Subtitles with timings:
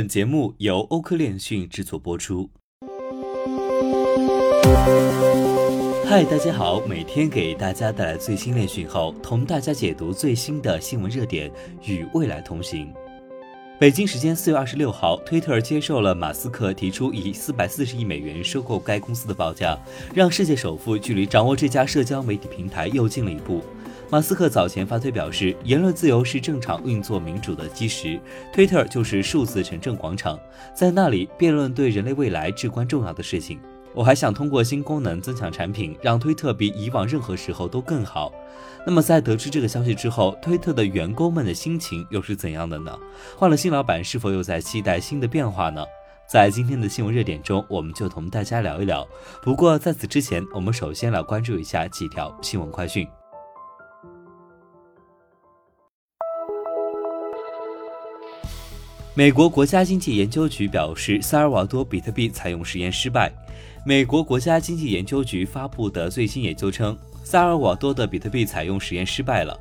[0.00, 2.48] 本节目由欧科链讯制作播出。
[6.06, 11.52] 嗨，大家好，每天给大家带来最新链讯后，同大家解读最新的新闻热点，
[11.84, 12.90] 与未来同行。
[13.78, 19.78] 北京时间四月二十六号，推特接受了马斯克提出以四百四十亿美元收购该公司的报价，
[20.14, 23.62] 让世界首富距离掌握这家社交媒体平台又近了一步。
[24.10, 28.20] 马斯克早前发推表示，言论自由是正常运作民主的基石，
[28.52, 30.36] 推特就是数字城镇广场，
[30.74, 33.60] 在那里辩论对人类未来至关重要的事情。
[33.94, 38.32] 我还想通过新功能增强产品，让推特比以往任何时候都更好。
[38.84, 42.98] 那么在得知这个消息之后，推特的员工们的心情又是怎样的呢？
[43.36, 45.84] 换了新老板，是否又在期待新的变化呢？
[46.28, 49.06] 在今天的新闻热点中，我们就同大家聊一聊。
[49.40, 53.06] 不过在此之前，我们首先来关注一下几条新闻快讯。
[59.12, 63.30] 美国国家经济研究局表示，萨尔瓦多比特币采用实验失败。
[63.84, 69.58] 美国国家经济研究局发布的最新研究称，萨尔瓦多的比特币采用实验失败了。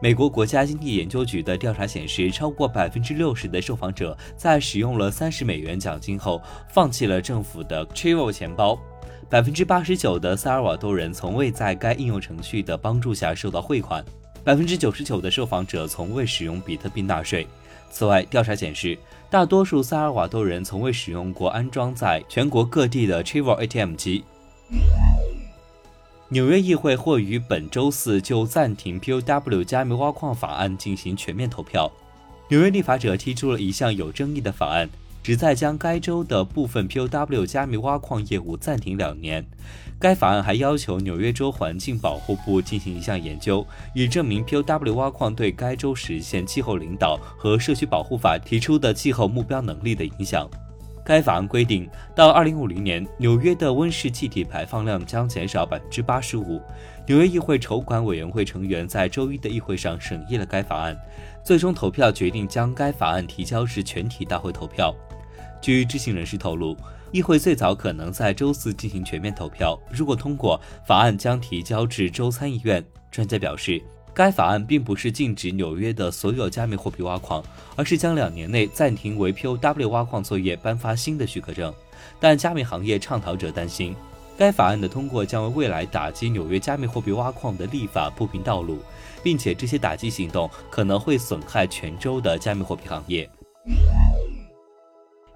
[0.00, 8.78] 美国国家经济研究局的调查显示，超过百分之六十的受访者在使用了三十美元奖金后，放弃了政府的 t r i v o 钱包。
[9.28, 14.04] 百分之八十九的萨尔瓦多人从未在该应用程序的帮助下收到汇款。
[14.44, 17.44] 百分之九十九的受访者从未使用比特币纳税。
[17.94, 18.98] 此外，调查显示，
[19.30, 24.24] 大多数萨尔瓦多人从未使用过安装在全国各地的 Chivo ATM 机。
[26.28, 31.88] 纽约议会或于本周四就暂停 POW 加密挖矿法案进行全面投票。
[32.48, 34.90] 纽约立法者提出了一项有争议的法案。
[35.24, 39.42] 旨在将该州的部分 POW 加密挖矿业务暂停两年。
[39.98, 50.46] 该法案还要求纽约州环境保护部进行一项研究，以证明 POW 挖矿对该州实现气候领导和社区保护法提出的气候目标能力的影响。
[51.06, 56.60] 该法案规定，到2050年，纽约的温室气体排放量将减少85%。
[57.06, 60.94] 纽约议会筹款委员会成员在周一的议会上审议了该法案，
[61.42, 64.94] 最终投票决定将该法案提交至全体大会投票。
[65.64, 66.76] 据知情人士透露，
[67.10, 69.80] 议会最早可能在周四进行全面投票。
[69.90, 72.84] 如果通过，法案将提交至州参议院。
[73.10, 73.82] 专家表示，
[74.12, 77.42] 该法案并不是禁止纽约的所有加密货币挖矿，
[77.76, 81.72] 而是将两年内暂停为 POW 挖矿作业颁发新的许可证。
[82.20, 83.96] 但加密行业倡导者担心，
[84.36, 88.80] 该法案的通过将为未来打击纽约加密货币挖矿的立法铺平道路，
[89.22, 93.26] 并且这些打击行动可能会损害全州的加密货币行业。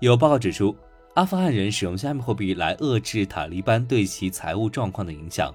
[0.00, 0.76] 有报告指出，
[1.14, 5.52] 阿富汗人使用加密货币来遏制塔利班对其财务状况的影响。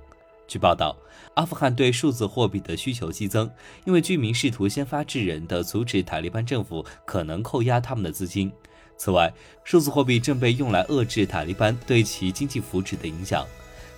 [0.50, 0.94] 据报道，
[1.36, 3.50] 阿富汗对数字货币的需求激增，
[3.86, 8.52] 因为居民试图先发制人的阻止塔利班政府可能扣押他们的资金。
[8.98, 9.31] 此外，
[9.64, 13.48] 数字货币正被用来遏制塔利班对其经济福祉的影响。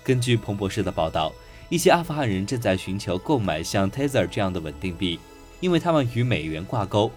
[0.04, 1.34] 根据彭博社的报道，
[1.70, 5.20] 一些阿富汗人正在寻求购买像 Tether 这样的稳定币，
[5.60, 7.12] 因为它们与美元挂钩。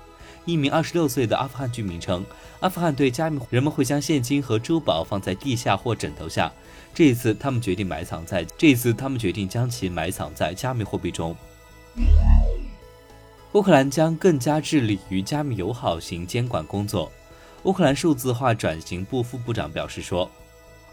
[0.48, 2.24] 一名二十六岁的阿富汗居民称，
[2.60, 6.50] 阿富汗对加密人们会将现金和珠宝放在地下或枕头下。
[6.94, 11.36] 这一次，他们决定埋藏在这一次，他们决定将其埋藏在加密货币中。
[13.52, 17.12] 乌克兰将更加致力于加密友好型监管工作。
[17.64, 20.30] 乌克兰数字化转型部副部长表示说，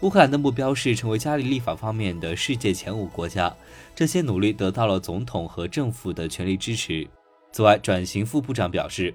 [0.00, 3.56] 乌克兰的目标是成为加密立法方面的世界前五国家。
[3.94, 7.08] 这些努力得到了总统和政府的全力支持。
[7.52, 9.14] 此外，转型副部长表示。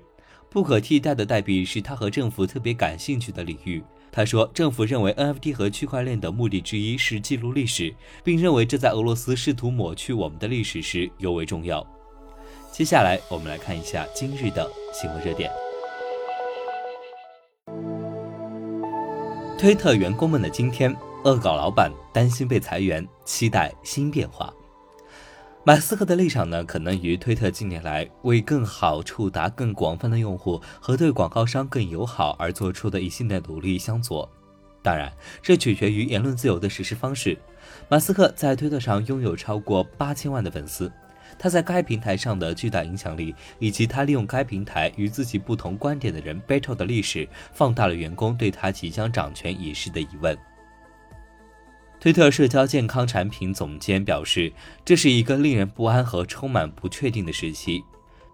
[0.54, 3.82] 不可替代的代币是他和政府特别感兴趣的领域。
[4.12, 11.88] 他说，政府认为 NFT 和区块链的目的之一是记录历史，并认为这在俄罗斯试图抹去我们的历史时尤为重要。
[12.70, 15.50] 接下来，我们来看一下今日的新闻热点。
[19.58, 24.54] 推特员工们的今天，恶搞老板担心被裁员，期待新变化。
[25.64, 34.28] 马斯克的立场呢，可能与推特近年来为更好触达更广泛的用户和对广告商更友好而做出的一系列努力相左。
[34.82, 37.38] 当然，这取决于言论自由的实施方式。
[37.88, 40.92] 马斯克在推特上拥有超过八千万的粉丝，
[41.38, 50.36] 他在该平台上的巨大影响力，以及他利用该平台与自己不同观点的人 battle 的历史，放大了员工对他即将掌权一事的疑问。
[52.02, 54.52] 推特社交健康产品总监表示
[54.84, 57.84] ：“这是一个令人不安和充满不确定的时期。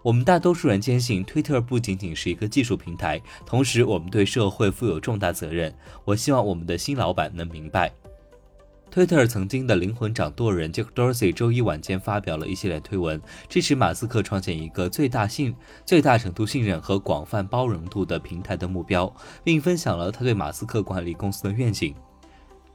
[0.02, 5.76] 我们大多数人坚信，推特不仅仅是一个技术平台，同时我们对社会负有重大责任。
[6.06, 7.92] 我希望我们的新老板能明白。”
[8.90, 15.54] 推特曾经的灵魂掌舵人杰克·多西周一晚间发表了一系列推文，支持马斯克创建一个最大信、
[15.86, 19.14] 最大程度信任和广泛包容度的平台的目标，
[19.44, 21.94] 并分享了他对马斯克管理公司的愿景。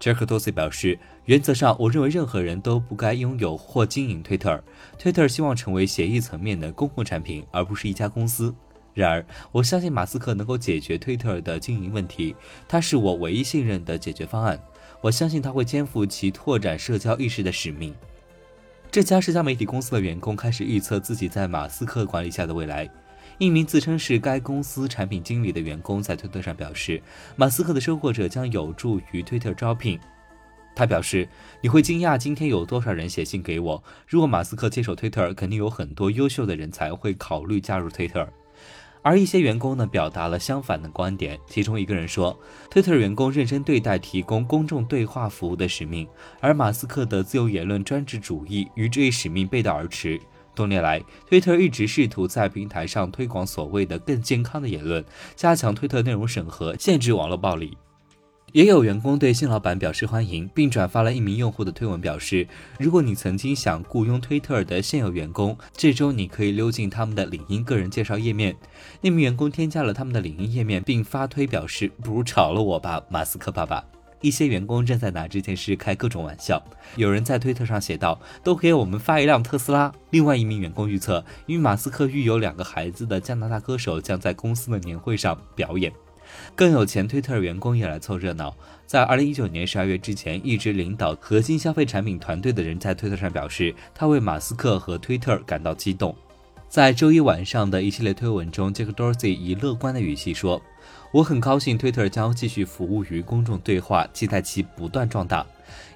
[0.02, 4.60] 杰克·多西表示：“原则上，我认为任何人都不该拥有或经营推特。
[4.98, 8.52] 推特希望成为协议层面的公共产品，而不是一家公司。
[8.94, 12.34] 然而，我相信马斯克能够解决推特的经营问题，
[12.66, 14.60] 他是我唯一信任的解决方案。”
[15.00, 17.94] 我相信他会肩负其拓展社交意识的使命。
[18.90, 22.90] 这家社交媒体公司的员工开始预测自己在马斯克管理下的未来。
[23.42, 27.02] 一名自称是该公司产品经理的员工在推特上表示，
[27.34, 29.98] 马斯克的收获者将有助于推特招聘。
[30.76, 31.28] 他表示
[31.60, 33.82] ：“你会惊讶今天有多少人写信给我。
[34.06, 38.28] 如果马斯克接手推特，肯定有很多优秀的人才会考虑加入推特。”
[39.02, 41.36] 而一些员工呢，表达了相反的观点。
[41.48, 42.38] 其中一个人说，
[42.70, 46.06] 推特员工认真对待提供公众对话服务的使命，
[46.40, 50.20] 而马斯克的自由言论专制主义与这一使命背道而驰。
[50.54, 55.04] 多年来，推特一直试图在平台上推广所谓的更健康的言论，
[55.34, 57.76] 加强推特内容审核，限制网络暴力。
[58.52, 62.46] 也有员工对新老板表示欢迎，并转发了一名用户的推文，表示：
[62.78, 68.54] 如果你曾经想雇佣推特的现有员工，这周你可以溜进他们的领英个人介绍页面。
[69.00, 73.82] 那名员工添加了他们的领英页面，并发推表示：不如炒了我吧，马斯克爸爸。
[74.22, 76.62] 一些员工正在拿这件事开各种玩笑。
[76.96, 79.92] 有人在推特上写道：都给我们发一辆特斯拉。
[80.08, 85.92] 另外一名员工预测，与马斯克育有两个孩子的加拿大歌手将在公司的年会上表演。
[86.54, 88.54] 更有前推特员工也来凑热闹。
[88.86, 96.16] 在二零一九年十二月之前，一直领导核心消费产品团队的人在推特上表示，他为马斯克和推特感到激动。
[96.72, 100.58] 在周一晚上的一系列推文中，杰克·多西以乐观的语气说
[101.12, 105.44] ：“我很高兴推特将继续服务于公众对话，期待其不断壮大。”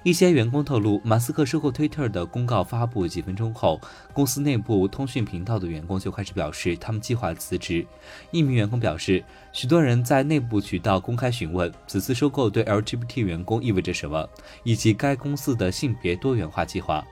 [0.05, 3.81] 一些员工透露，马斯克收购推特的公告发布几分钟后，
[4.13, 7.83] 公司内部通讯频道的员工就开始表示他们计划辞职。
[8.29, 14.29] 一名员工表示，许多人在内部渠道公开询问此次收购对 LGBT 员工意味着什么，
[14.63, 17.03] 以及该公司的性别多元化计划。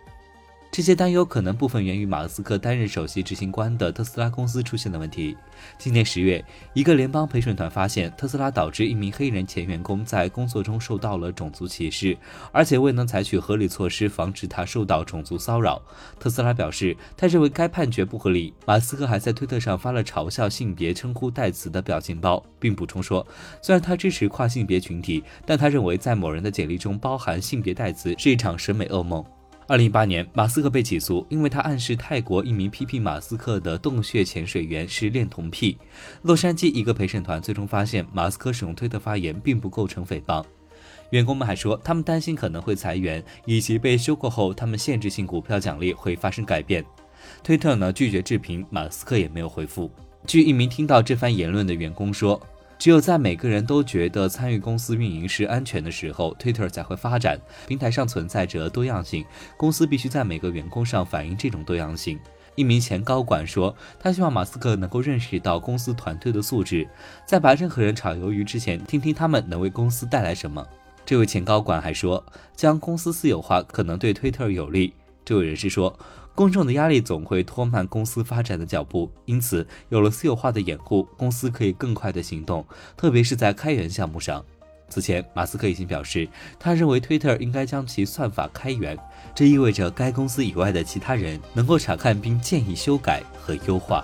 [0.76, 5.34] 这些担忧可能部分源于马斯克担任首席执行官的特斯拉公司出现的问题。
[5.78, 6.44] 今年十月，
[6.74, 12.18] 一个联邦陪审团发现特斯拉导致一名黑人前员工在工作中受到了种族歧视，
[12.52, 15.82] 而且未能采取合理措施防止他受到种族骚扰。
[16.20, 18.54] 特斯拉表示，他认为该判决不合理。
[18.68, 23.26] 马斯克还在推特上发了嘲笑性别称呼代词的表情包，并补充说，
[23.62, 29.24] 虽然他支持跨性别群体，但他认为在某人的简历中包含性别代词是一场审美噩梦。
[29.68, 35.76] 二零一八年，马斯克被起诉，因为他暗示泰国一名批评马斯克的洞穴潜水员是恋童癖。
[36.22, 40.46] 洛杉矶一个陪审团最终发现，马斯克使用推特发言并不构成诽谤。
[41.10, 46.86] 员工们还说，他们担心可能会裁员，以及被收购后他们限制性股票奖励会发生改变。
[47.44, 49.90] 推特呢拒绝置评，马斯克也没有回复。
[50.28, 52.40] 据一名听到这番言论的员工说。
[52.78, 57.40] 只有在每个人都觉得参与公司运营是安全的时候，Twitter 才会发展。
[57.68, 59.26] 平台上存在着多样性，
[59.58, 62.20] 公司必须在每个员工上反映这种多样性。
[62.56, 66.88] 一名前高管说，他希望马斯克能够认识到公司团队的素质，
[67.26, 70.66] 在把任何人炒鱿鱼之前，听听他们能为公司带来什么。
[71.06, 72.24] 这位前高管还说，
[72.56, 74.94] 将公司私有化可能对 Twitter 有利。
[75.24, 75.98] 这位人士说。
[76.36, 82.66] 公众的压力总会拖慢公司发展的脚步，因此有了私有化的掩护，公司可以更快的行动，
[82.98, 84.44] 特别是在开源项目上。
[84.90, 86.28] 此前，马斯克已经表示，
[86.60, 88.98] 他认为推特应该将其算法开源，
[89.34, 94.04] 这意味着该公司以外的其他人能够查看并建议修改和优化。